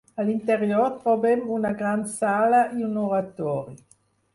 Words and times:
A 0.21 0.23
l'interior 0.27 0.95
trobem 1.03 1.45
una 1.59 1.75
gran 1.85 2.03
sala 2.17 2.67
i 2.83 2.91
un 2.91 3.01
oratori. 3.07 3.83